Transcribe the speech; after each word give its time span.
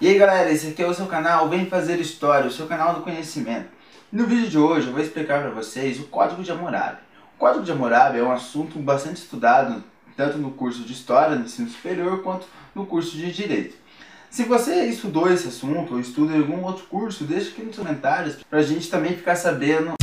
E 0.00 0.06
aí 0.06 0.16
galera, 0.16 0.52
esse 0.52 0.68
aqui 0.68 0.80
é 0.80 0.86
o 0.86 0.94
seu 0.94 1.06
canal 1.06 1.48
Vem 1.48 1.66
Fazer 1.66 1.98
História, 1.98 2.46
o 2.46 2.52
seu 2.52 2.68
canal 2.68 2.94
do 2.94 3.00
conhecimento. 3.00 3.66
No 4.12 4.26
vídeo 4.26 4.48
de 4.48 4.56
hoje 4.56 4.86
eu 4.86 4.92
vou 4.92 5.02
explicar 5.02 5.42
para 5.42 5.50
vocês 5.50 5.98
o 5.98 6.04
Código 6.04 6.40
de 6.40 6.52
Hammurabi. 6.52 7.00
O 7.34 7.38
Código 7.38 7.64
de 7.64 7.72
Hammurabi 7.72 8.20
é 8.20 8.22
um 8.22 8.30
assunto 8.30 8.78
bastante 8.78 9.16
estudado 9.16 9.82
tanto 10.16 10.38
no 10.38 10.52
curso 10.52 10.84
de 10.84 10.92
História 10.92 11.34
no 11.34 11.44
ensino 11.44 11.68
superior 11.68 12.22
quanto 12.22 12.46
no 12.76 12.86
curso 12.86 13.16
de 13.16 13.32
Direito. 13.32 13.74
Se 14.30 14.44
você 14.44 14.84
estudou 14.84 15.28
esse 15.32 15.48
assunto 15.48 15.94
ou 15.94 15.98
estuda 15.98 16.32
em 16.32 16.42
algum 16.42 16.62
outro 16.62 16.84
curso, 16.84 17.24
deixa 17.24 17.50
aqui 17.50 17.62
nos 17.62 17.76
comentários 17.76 18.36
para 18.48 18.60
a 18.60 18.62
gente 18.62 18.88
também 18.88 19.16
ficar 19.16 19.34
sabendo 19.34 19.94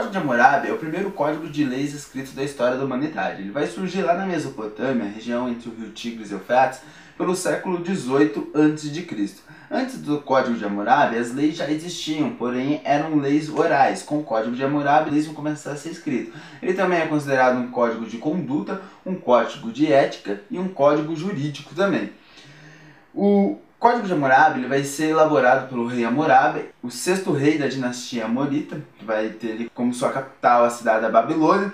Código 0.00 0.12
de 0.12 0.18
Hammurabi 0.18 0.68
é 0.68 0.72
o 0.72 0.78
primeiro 0.78 1.10
código 1.10 1.46
de 1.46 1.62
leis 1.62 1.92
escrito 1.92 2.32
da 2.32 2.42
história 2.42 2.78
da 2.78 2.84
humanidade. 2.86 3.42
Ele 3.42 3.50
vai 3.50 3.66
surgir 3.66 4.00
lá 4.00 4.14
na 4.14 4.24
Mesopotâmia, 4.24 5.04
região 5.04 5.46
entre 5.46 5.68
o 5.68 5.74
rio 5.74 5.90
Tigres 5.90 6.30
e 6.30 6.32
Eufrates, 6.32 6.80
pelo 7.18 7.36
século 7.36 7.82
18 7.82 8.50
a.C. 8.54 9.34
Antes 9.70 9.98
do 9.98 10.18
Código 10.22 10.56
de 10.56 10.64
Hammurabi, 10.64 11.18
as 11.18 11.34
leis 11.34 11.54
já 11.54 11.70
existiam, 11.70 12.30
porém 12.30 12.80
eram 12.82 13.18
leis 13.18 13.50
orais. 13.50 14.02
Com 14.02 14.20
o 14.20 14.22
Código 14.22 14.56
de 14.56 14.64
Hammurabi, 14.64 15.10
eles 15.10 15.26
vão 15.26 15.34
começar 15.34 15.72
a 15.72 15.76
ser 15.76 15.90
escritos. 15.90 16.32
Ele 16.62 16.72
também 16.72 16.98
é 16.98 17.06
considerado 17.06 17.58
um 17.58 17.70
código 17.70 18.06
de 18.06 18.16
conduta, 18.16 18.80
um 19.04 19.14
código 19.14 19.70
de 19.70 19.92
ética 19.92 20.40
e 20.50 20.58
um 20.58 20.68
código 20.68 21.14
jurídico 21.14 21.74
também. 21.74 22.10
O 23.14 23.58
Código 23.80 24.06
de 24.06 24.12
Hammurabi 24.12 24.60
ele 24.60 24.68
vai 24.68 24.84
ser 24.84 25.08
elaborado 25.08 25.66
pelo 25.70 25.86
rei 25.86 26.04
Hammurabi, 26.04 26.66
o 26.82 26.90
sexto 26.90 27.32
rei 27.32 27.56
da 27.56 27.66
dinastia 27.66 28.26
Amorita, 28.26 28.78
que 28.98 29.06
vai 29.06 29.30
ter 29.30 29.70
como 29.74 29.94
sua 29.94 30.12
capital 30.12 30.66
a 30.66 30.70
cidade 30.70 31.00
da 31.00 31.08
Babilônia. 31.08 31.72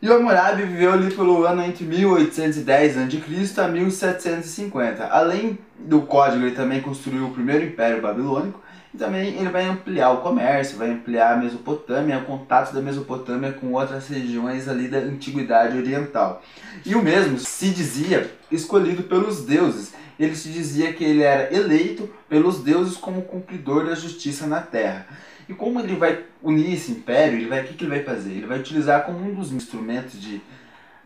E 0.00 0.08
o 0.08 0.14
Hammurabi 0.14 0.62
viveu 0.62 0.92
ali 0.92 1.12
pelo 1.12 1.44
ano 1.44 1.62
entre 1.62 1.84
1810 1.84 2.98
a.C. 2.98 3.60
a 3.60 3.68
1750. 3.68 5.06
Além 5.06 5.58
do 5.76 6.02
código, 6.02 6.44
ele 6.44 6.54
também 6.54 6.80
construiu 6.80 7.26
o 7.26 7.32
primeiro 7.32 7.64
império 7.64 8.00
babilônico 8.00 8.62
e 8.94 8.96
também 8.96 9.34
ele 9.34 9.48
vai 9.48 9.64
ampliar 9.64 10.10
o 10.10 10.18
comércio, 10.18 10.78
vai 10.78 10.90
ampliar 10.90 11.34
a 11.34 11.36
Mesopotâmia, 11.36 12.18
o 12.18 12.24
contato 12.24 12.72
da 12.72 12.80
Mesopotâmia 12.80 13.52
com 13.52 13.72
outras 13.72 14.08
regiões 14.08 14.68
ali 14.68 14.86
da 14.86 14.98
Antiguidade 14.98 15.76
Oriental. 15.76 16.42
E 16.86 16.94
o 16.94 17.02
mesmo 17.02 17.38
se 17.38 17.70
dizia 17.70 18.30
escolhido 18.52 19.02
pelos 19.02 19.44
deuses 19.44 19.92
ele 20.18 20.34
se 20.34 20.48
dizia 20.48 20.92
que 20.92 21.04
ele 21.04 21.22
era 21.22 21.54
eleito 21.54 22.10
pelos 22.28 22.60
deuses 22.60 22.96
como 22.96 23.22
cumpridor 23.22 23.86
da 23.86 23.94
justiça 23.94 24.46
na 24.46 24.60
terra. 24.60 25.06
E 25.48 25.54
como 25.54 25.80
ele 25.80 25.96
vai 25.96 26.24
unir 26.42 26.74
esse 26.74 26.92
império, 26.92 27.38
ele 27.38 27.48
vai, 27.48 27.62
o 27.62 27.64
que, 27.64 27.74
que 27.74 27.84
ele 27.84 27.90
vai 27.90 28.02
fazer? 28.02 28.32
Ele 28.32 28.46
vai 28.46 28.58
utilizar 28.58 29.04
como 29.04 29.18
um 29.18 29.34
dos 29.34 29.50
instrumentos 29.50 30.20
de 30.20 30.42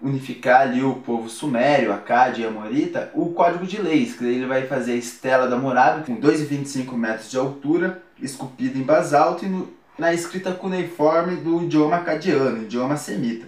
unificar 0.02 0.62
ali 0.62 0.82
o 0.82 0.96
povo 0.96 1.28
sumério, 1.28 1.92
Acádia 1.92 2.42
e 2.42 2.46
Amorita, 2.46 3.10
o 3.14 3.32
código 3.32 3.64
de 3.64 3.80
leis, 3.80 4.14
que 4.14 4.24
ele 4.24 4.46
vai 4.46 4.66
fazer 4.66 4.92
a 4.92 4.96
estela 4.96 5.46
da 5.46 5.56
Morabe 5.56 6.04
com 6.04 6.20
2,25 6.20 6.92
metros 6.94 7.30
de 7.30 7.38
altura, 7.38 8.02
esculpida 8.20 8.76
em 8.76 8.82
basalto 8.82 9.44
e 9.44 9.48
no, 9.48 9.72
na 9.96 10.12
escrita 10.12 10.52
cuneiforme 10.52 11.36
do 11.36 11.62
idioma 11.62 11.96
acadiano, 11.96 12.64
idioma 12.64 12.96
semita. 12.96 13.46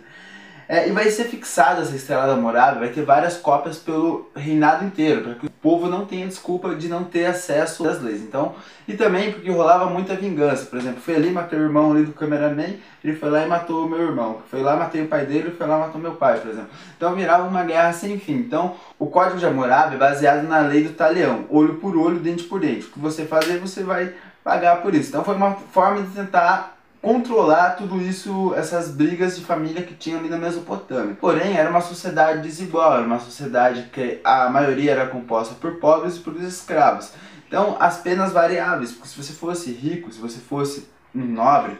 É, 0.68 0.88
e 0.88 0.92
vai 0.92 1.10
ser 1.10 1.24
fixada 1.24 1.82
essa 1.82 1.94
estrela 1.94 2.26
da 2.26 2.36
morada, 2.36 2.78
vai 2.78 2.88
ter 2.88 3.02
várias 3.02 3.36
cópias 3.36 3.76
pelo 3.78 4.30
reinado 4.34 4.84
inteiro, 4.84 5.22
para 5.22 5.34
que 5.34 5.46
o 5.46 5.50
povo 5.50 5.88
não 5.88 6.06
tenha 6.06 6.26
desculpa 6.26 6.74
de 6.74 6.88
não 6.88 7.04
ter 7.04 7.26
acesso 7.26 7.86
às 7.86 8.00
leis. 8.00 8.22
Então, 8.22 8.54
e 8.88 8.94
também 8.94 9.32
porque 9.32 9.50
rolava 9.50 9.86
muita 9.86 10.14
vingança. 10.14 10.66
Por 10.66 10.78
exemplo, 10.78 11.00
foi 11.00 11.16
ali, 11.16 11.30
matei 11.30 11.58
o 11.58 11.62
irmão 11.62 11.92
ali 11.92 12.04
do 12.04 12.12
cameraman, 12.12 12.76
ele 13.02 13.16
foi 13.16 13.30
lá 13.30 13.44
e 13.44 13.48
matou 13.48 13.86
o 13.86 13.88
meu 13.88 14.00
irmão. 14.00 14.42
Foi 14.50 14.62
lá, 14.62 14.76
matei 14.76 15.02
o 15.02 15.08
pai 15.08 15.26
dele, 15.26 15.48
ele 15.48 15.56
foi 15.56 15.66
lá 15.66 15.78
matou 15.78 16.00
meu 16.00 16.12
pai, 16.12 16.40
por 16.40 16.50
exemplo. 16.50 16.70
Então 16.96 17.14
virava 17.14 17.46
uma 17.46 17.62
guerra 17.64 17.92
sem 17.92 18.18
fim. 18.18 18.34
Então, 18.34 18.74
o 18.98 19.06
Código 19.06 19.38
de 19.38 19.46
Hammurabi 19.46 19.96
é 19.96 19.98
baseado 19.98 20.42
na 20.44 20.60
lei 20.60 20.84
do 20.84 20.94
talião, 20.94 21.44
olho 21.50 21.74
por 21.74 21.96
olho, 21.96 22.18
dente 22.18 22.44
por 22.44 22.60
dente. 22.60 22.86
O 22.86 22.90
que 22.90 22.98
você 22.98 23.26
fazer, 23.26 23.58
você 23.58 23.82
vai 23.82 24.14
pagar 24.44 24.82
por 24.82 24.94
isso. 24.94 25.08
Então 25.08 25.24
foi 25.24 25.34
uma 25.34 25.52
forma 25.72 26.02
de 26.02 26.08
tentar 26.08 26.73
controlar 27.04 27.76
tudo 27.76 28.00
isso, 28.00 28.54
essas 28.56 28.90
brigas 28.90 29.36
de 29.36 29.44
família 29.44 29.82
que 29.82 29.92
tinha 29.92 30.16
ali 30.18 30.30
na 30.30 30.38
Mesopotâmia. 30.38 31.14
Porém, 31.20 31.54
era 31.54 31.68
uma 31.68 31.82
sociedade 31.82 32.40
desigual, 32.40 32.94
era 32.94 33.06
uma 33.06 33.18
sociedade 33.18 33.90
que 33.92 34.20
a 34.24 34.48
maioria 34.48 34.92
era 34.92 35.06
composta 35.06 35.54
por 35.54 35.72
pobres 35.72 36.16
e 36.16 36.20
por 36.20 36.34
escravos. 36.40 37.12
Então, 37.46 37.76
as 37.78 37.98
penas 37.98 38.32
variáveis, 38.32 38.92
porque 38.92 39.08
se 39.08 39.22
você 39.22 39.34
fosse 39.34 39.70
rico, 39.70 40.10
se 40.10 40.18
você 40.18 40.38
fosse 40.38 40.88
um 41.14 41.26
nobre, 41.26 41.76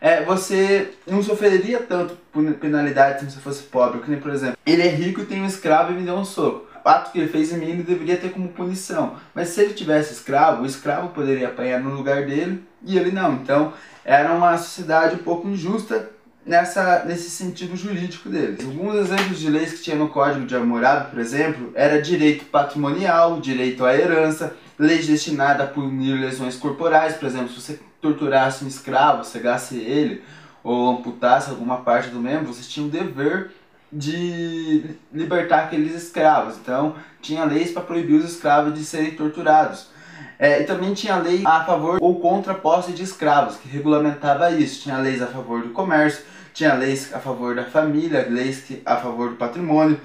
é, 0.00 0.24
você 0.24 0.94
não 1.06 1.22
sofreria 1.22 1.80
tanto 1.80 2.16
penalidade 2.58 3.20
se 3.20 3.30
você 3.32 3.40
fosse 3.40 3.64
pobre, 3.64 4.00
que 4.00 4.10
nem, 4.10 4.18
por 4.18 4.32
exemplo, 4.32 4.56
ele 4.64 4.80
é 4.80 4.88
rico 4.88 5.20
e 5.20 5.26
tem 5.26 5.42
um 5.42 5.46
escravo 5.46 5.92
e 5.92 5.94
me 5.94 6.04
deu 6.04 6.14
um 6.14 6.24
soco. 6.24 6.66
Ato 6.88 7.12
que 7.12 7.18
ele 7.18 7.28
fez 7.28 7.52
em 7.52 7.58
mim 7.58 7.70
ele 7.70 7.82
deveria 7.82 8.16
ter 8.16 8.30
como 8.30 8.48
punição. 8.48 9.16
Mas 9.34 9.48
se 9.48 9.60
ele 9.60 9.74
tivesse 9.74 10.12
escravo, 10.12 10.62
o 10.62 10.66
escravo 10.66 11.08
poderia 11.08 11.48
apanhar 11.48 11.80
no 11.80 11.94
lugar 11.94 12.26
dele 12.26 12.62
e 12.82 12.98
ele 12.98 13.10
não. 13.10 13.34
Então, 13.34 13.72
era 14.04 14.32
uma 14.34 14.56
sociedade 14.58 15.16
um 15.16 15.18
pouco 15.18 15.48
injusta 15.48 16.10
nessa, 16.44 17.04
nesse 17.04 17.30
sentido 17.30 17.76
jurídico 17.76 18.28
deles. 18.28 18.64
Alguns 18.64 18.94
exemplos 18.96 19.38
de 19.38 19.48
leis 19.48 19.72
que 19.72 19.82
tinha 19.82 19.96
no 19.96 20.08
Código 20.08 20.46
de 20.46 20.54
Hammurabi, 20.54 21.10
por 21.10 21.18
exemplo, 21.18 21.72
era 21.74 22.00
direito 22.00 22.44
patrimonial, 22.46 23.40
direito 23.40 23.84
à 23.84 23.94
herança, 23.94 24.54
leis 24.78 25.06
destinadas 25.06 25.66
a 25.66 25.70
punir 25.70 26.20
lesões 26.20 26.56
corporais, 26.56 27.14
por 27.14 27.26
exemplo, 27.26 27.48
se 27.48 27.60
você 27.60 27.80
torturasse 28.00 28.64
um 28.64 28.68
escravo, 28.68 29.24
cegasse 29.24 29.76
ele 29.76 30.22
ou 30.62 30.90
amputasse 30.90 31.50
alguma 31.50 31.78
parte 31.78 32.08
do 32.08 32.20
membro, 32.20 32.52
você 32.52 32.62
tinha 32.62 32.86
o 32.86 32.90
dever 32.90 33.50
de 33.94 34.96
libertar 35.12 35.64
aqueles 35.64 35.94
escravos. 35.94 36.56
Então, 36.56 36.96
tinha 37.22 37.44
leis 37.44 37.70
para 37.70 37.82
proibir 37.82 38.16
os 38.16 38.32
escravos 38.32 38.74
de 38.74 38.84
serem 38.84 39.12
torturados. 39.12 39.88
É, 40.36 40.60
e 40.60 40.64
também 40.64 40.92
tinha 40.92 41.16
lei 41.16 41.42
a 41.44 41.64
favor 41.64 41.98
ou 42.00 42.20
contra 42.20 42.52
a 42.52 42.56
posse 42.56 42.92
de 42.92 43.04
escravos, 43.04 43.56
que 43.56 43.68
regulamentava 43.68 44.50
isso. 44.50 44.82
Tinha 44.82 44.98
leis 44.98 45.22
a 45.22 45.28
favor 45.28 45.62
do 45.62 45.70
comércio, 45.70 46.24
tinha 46.52 46.74
leis 46.74 47.14
a 47.14 47.20
favor 47.20 47.54
da 47.54 47.64
família, 47.64 48.26
leis 48.28 48.64
a 48.84 48.96
favor 48.96 49.30
do 49.30 49.36
patrimônio, 49.36 50.00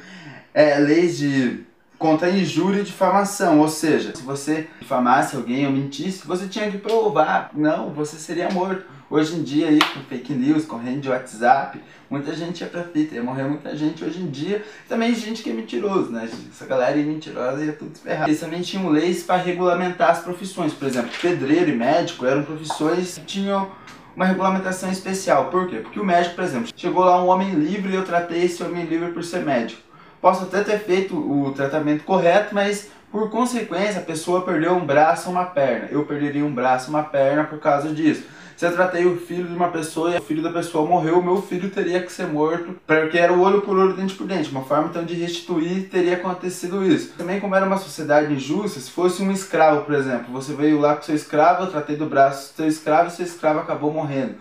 é, 0.53 0.77
leis 0.77 1.17
de 1.17 1.65
contra 1.99 2.29
injúria 2.29 2.79
e 2.79 2.85
difamação, 2.85 3.59
ou 3.59 3.67
seja, 3.67 4.15
se 4.15 4.23
você 4.23 4.67
difamasse 4.79 5.35
alguém 5.35 5.65
ou 5.67 5.71
mentisse, 5.71 6.25
você 6.25 6.47
tinha 6.47 6.71
que 6.71 6.77
provar, 6.77 7.51
não, 7.53 7.89
você 7.89 8.15
seria 8.15 8.49
morto. 8.49 8.85
Hoje 9.11 9.35
em 9.35 9.43
dia 9.43 9.67
aí, 9.67 9.79
com 9.79 10.01
fake 10.01 10.33
news, 10.33 10.65
correndo 10.65 11.01
de 11.01 11.09
WhatsApp, 11.09 11.81
muita 12.09 12.33
gente 12.33 12.61
ia 12.61 12.67
pra 12.67 12.83
fita, 12.83 13.15
ia 13.15 13.23
morrer 13.23 13.43
muita 13.43 13.75
gente 13.75 14.05
hoje 14.05 14.21
em 14.21 14.27
dia, 14.27 14.63
também 14.87 15.13
gente 15.15 15.41
que 15.41 15.49
é 15.49 15.53
mentiroso, 15.53 16.11
né? 16.11 16.29
Essa 16.49 16.65
galera 16.65 16.97
é 16.97 17.03
mentirosa 17.03 17.65
ia 17.65 17.73
tudo 17.73 17.97
ferrado. 17.97 18.29
Eles 18.29 18.39
também 18.39 18.61
tinham 18.61 18.87
leis 18.87 19.23
para 19.23 19.41
regulamentar 19.41 20.11
as 20.11 20.19
profissões, 20.19 20.73
por 20.73 20.87
exemplo, 20.87 21.09
pedreiro 21.19 21.71
e 21.71 21.75
médico 21.75 22.25
eram 22.25 22.43
profissões 22.43 23.17
que 23.17 23.25
tinham 23.25 23.69
uma 24.15 24.25
regulamentação 24.25 24.91
especial. 24.91 25.49
Por 25.49 25.67
quê? 25.67 25.77
Porque 25.77 25.99
o 25.99 26.05
médico, 26.05 26.35
por 26.35 26.43
exemplo, 26.43 26.71
chegou 26.75 27.03
lá 27.03 27.21
um 27.21 27.27
homem 27.27 27.55
livre 27.55 27.91
e 27.91 27.95
eu 27.95 28.05
tratei 28.05 28.43
esse 28.43 28.61
homem 28.63 28.85
livre 28.85 29.11
por 29.11 29.23
ser 29.23 29.43
médico 29.43 29.88
posso 30.21 30.43
até 30.43 30.63
ter 30.63 30.79
feito 30.79 31.15
o 31.15 31.51
tratamento 31.51 32.03
correto, 32.03 32.53
mas 32.53 32.89
por 33.11 33.29
consequência 33.29 34.01
a 34.01 34.03
pessoa 34.03 34.43
perdeu 34.43 34.73
um 34.73 34.85
braço 34.85 35.29
ou 35.29 35.35
uma 35.35 35.45
perna. 35.45 35.87
Eu 35.91 36.05
perderia 36.05 36.45
um 36.45 36.53
braço 36.53 36.89
uma 36.89 37.03
perna 37.03 37.43
por 37.43 37.59
causa 37.59 37.89
disso. 37.89 38.23
Se 38.59 38.65
eu 38.65 38.73
tratei 38.73 39.05
o 39.05 39.15
filho 39.15 39.47
de 39.47 39.55
uma 39.55 39.69
pessoa 39.69 40.11
e 40.11 40.17
o 40.17 40.21
filho 40.21 40.43
da 40.43 40.51
pessoa 40.51 40.85
morreu, 40.85 41.23
meu 41.23 41.41
filho 41.41 41.69
teria 41.69 42.03
que 42.03 42.11
ser 42.11 42.27
morto, 42.27 42.75
porque 42.85 43.17
era 43.17 43.31
o 43.31 43.39
olho 43.39 43.61
por 43.61 43.77
olho, 43.77 43.93
dente 43.93 44.15
por 44.15 44.27
dente. 44.27 44.51
Uma 44.51 44.65
forma 44.65 44.89
então 44.89 45.05
de 45.05 45.13
restituir 45.13 45.87
teria 45.87 46.15
acontecido 46.15 46.85
isso. 46.85 47.13
Também 47.17 47.39
como 47.39 47.55
era 47.55 47.65
uma 47.65 47.77
sociedade 47.77 48.33
injusta, 48.33 48.81
se 48.81 48.91
fosse 48.91 49.23
um 49.23 49.31
escravo, 49.31 49.85
por 49.85 49.95
exemplo, 49.95 50.33
você 50.33 50.51
veio 50.51 50.77
lá 50.77 50.93
com 50.93 51.03
seu 51.03 51.15
escravo, 51.15 51.63
eu 51.63 51.71
tratei 51.71 51.95
do 51.95 52.05
braço 52.05 52.51
do 52.51 52.57
seu 52.57 52.67
escravo 52.67 53.07
e 53.07 53.11
seu 53.11 53.25
escravo 53.25 53.59
acabou 53.59 53.93
morrendo. 53.93 54.35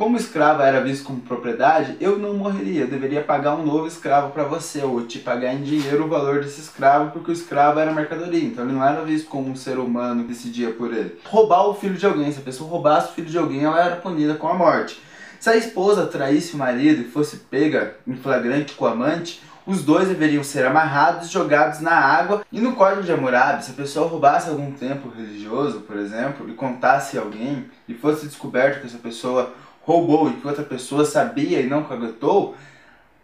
Como 0.00 0.16
escravo 0.16 0.62
era 0.62 0.80
visto 0.80 1.04
como 1.04 1.20
propriedade, 1.20 1.94
eu 2.00 2.18
não 2.18 2.32
morreria, 2.32 2.84
eu 2.84 2.86
deveria 2.86 3.20
pagar 3.20 3.54
um 3.54 3.66
novo 3.66 3.86
escravo 3.86 4.30
para 4.30 4.44
você, 4.44 4.80
ou 4.82 5.02
te 5.02 5.18
pagar 5.18 5.52
em 5.52 5.62
dinheiro 5.62 6.06
o 6.06 6.08
valor 6.08 6.40
desse 6.40 6.58
escravo, 6.58 7.10
porque 7.10 7.30
o 7.30 7.34
escravo 7.34 7.78
era 7.78 7.92
mercadoria, 7.92 8.42
então 8.42 8.64
ele 8.64 8.72
não 8.72 8.82
era 8.82 9.04
visto 9.04 9.28
como 9.28 9.50
um 9.50 9.54
ser 9.54 9.78
humano 9.78 10.22
que 10.22 10.28
decidia 10.28 10.70
por 10.70 10.90
ele. 10.90 11.18
Roubar 11.26 11.68
o 11.68 11.74
filho 11.74 11.96
de 11.96 12.06
alguém, 12.06 12.32
se 12.32 12.38
a 12.38 12.42
pessoa 12.42 12.70
roubasse 12.70 13.10
o 13.10 13.12
filho 13.12 13.28
de 13.28 13.36
alguém, 13.36 13.62
ela 13.62 13.78
era 13.78 13.96
punida 13.96 14.36
com 14.36 14.48
a 14.48 14.54
morte. 14.54 14.98
Se 15.38 15.50
a 15.50 15.56
esposa 15.56 16.06
traísse 16.06 16.54
o 16.54 16.56
marido 16.56 17.02
e 17.02 17.04
fosse 17.04 17.36
pega 17.36 17.96
em 18.06 18.16
flagrante 18.16 18.72
com 18.72 18.86
o 18.86 18.88
amante, 18.88 19.42
os 19.66 19.82
dois 19.82 20.08
deveriam 20.08 20.42
ser 20.42 20.64
amarrados 20.64 21.28
e 21.28 21.32
jogados 21.32 21.80
na 21.80 21.92
água. 21.92 22.42
E 22.50 22.58
no 22.58 22.74
Código 22.74 23.02
de 23.02 23.12
Hammurabi, 23.12 23.62
se 23.62 23.72
a 23.72 23.74
pessoa 23.74 24.08
roubasse 24.08 24.48
algum 24.48 24.72
templo 24.72 25.12
religioso, 25.14 25.80
por 25.80 25.98
exemplo, 25.98 26.48
e 26.48 26.54
contasse 26.54 27.18
a 27.18 27.20
alguém, 27.20 27.66
e 27.86 27.92
fosse 27.92 28.24
descoberto 28.24 28.80
que 28.80 28.86
essa 28.86 28.96
pessoa 28.96 29.52
roubou 29.82 30.30
e 30.30 30.34
que 30.34 30.46
outra 30.46 30.64
pessoa 30.64 31.04
sabia 31.04 31.60
e 31.60 31.66
não 31.66 31.84
caguetou, 31.84 32.54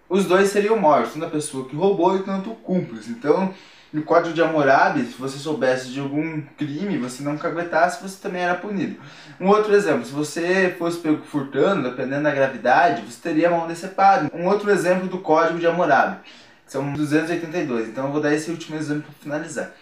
os 0.09 0.25
dois 0.25 0.51
seriam 0.51 0.79
mortos, 0.79 1.15
tanto 1.15 1.27
a 1.27 1.31
pessoa 1.31 1.69
que 1.69 1.75
roubou 1.75 2.17
e 2.17 2.23
tanto 2.23 2.51
o 2.51 2.55
cúmplice. 2.55 3.11
Então, 3.11 3.53
no 3.93 4.03
Código 4.03 4.35
de 4.35 4.43
Hammurabi, 4.43 5.05
se 5.05 5.15
você 5.19 5.39
soubesse 5.39 5.89
de 5.89 6.01
algum 6.01 6.43
crime, 6.57 6.99
você 6.99 7.23
não 7.23 7.37
caguetasse, 7.37 8.03
você 8.03 8.21
também 8.21 8.43
era 8.43 8.55
punido. 8.55 9.01
Um 9.41 9.49
outro 9.49 9.75
exemplo, 9.75 10.05
se 10.05 10.13
você 10.13 10.75
fosse 10.79 10.99
pego 10.99 11.23
furtando, 11.25 11.89
dependendo 11.89 12.25
da 12.25 12.31
gravidade, 12.31 13.03
você 13.03 13.21
teria 13.21 13.49
a 13.49 13.51
mão 13.51 13.67
decepada. 13.67 14.31
Um 14.35 14.47
outro 14.47 14.71
exemplo 14.71 15.09
do 15.09 15.19
Código 15.19 15.59
de 15.59 15.67
Hammurabi. 15.67 16.19
São 16.67 16.93
282, 16.93 17.89
então 17.89 18.07
eu 18.07 18.13
vou 18.13 18.21
dar 18.21 18.35
esse 18.35 18.51
último 18.51 18.77
exame 18.77 19.03
para 19.03 19.13
finalizar. 19.21 19.73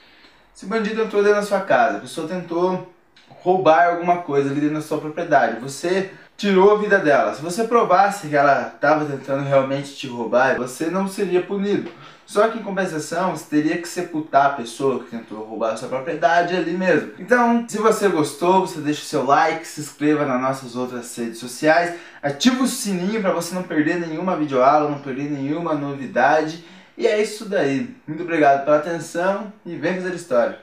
Se 0.52 0.66
o 0.66 0.68
bandido 0.68 1.02
entrou 1.02 1.22
dentro 1.22 1.40
da 1.40 1.46
sua 1.46 1.60
casa, 1.60 1.96
a 1.96 2.00
pessoa 2.00 2.28
tentou 2.28 2.92
roubar 3.28 3.88
alguma 3.88 4.18
coisa 4.18 4.50
ali 4.50 4.60
dentro 4.60 4.76
da 4.76 4.82
sua 4.82 4.98
propriedade, 4.98 5.60
você 5.60 6.12
tirou 6.36 6.72
a 6.72 6.78
vida 6.78 6.98
dela. 6.98 7.34
Se 7.34 7.42
você 7.42 7.64
provasse 7.64 8.28
que 8.28 8.36
ela 8.36 8.72
estava 8.74 9.04
tentando 9.04 9.44
realmente 9.44 9.94
te 9.94 10.08
roubar, 10.08 10.56
você 10.56 10.86
não 10.86 11.08
seria 11.08 11.42
punido. 11.42 11.90
Só 12.26 12.48
que 12.48 12.58
em 12.58 12.62
compensação, 12.62 13.36
você 13.36 13.44
teria 13.44 13.76
que 13.76 13.86
sepultar 13.86 14.46
a 14.46 14.54
pessoa 14.54 15.04
que 15.04 15.10
tentou 15.10 15.44
roubar 15.44 15.76
sua 15.76 15.88
propriedade 15.88 16.56
ali 16.56 16.72
mesmo. 16.72 17.12
Então, 17.18 17.66
se 17.68 17.78
você 17.78 18.08
gostou, 18.08 18.66
você 18.66 18.80
deixa 18.80 19.02
o 19.02 19.04
seu 19.04 19.26
like, 19.26 19.66
se 19.66 19.80
inscreva 19.80 20.24
nas 20.24 20.40
nossas 20.40 20.74
outras 20.74 21.14
redes 21.16 21.38
sociais, 21.38 21.94
ativa 22.22 22.62
o 22.62 22.66
sininho 22.66 23.20
para 23.20 23.32
você 23.32 23.54
não 23.54 23.62
perder 23.62 24.00
nenhuma 24.00 24.36
videoaula, 24.36 24.90
não 24.90 25.00
perder 25.00 25.30
nenhuma 25.30 25.74
novidade. 25.74 26.64
E 26.96 27.06
é 27.06 27.20
isso 27.20 27.44
daí. 27.44 27.94
Muito 28.06 28.22
obrigado 28.22 28.64
pela 28.64 28.78
atenção 28.78 29.52
e 29.66 29.76
vem 29.76 29.94
fazer 29.96 30.14
história. 30.14 30.58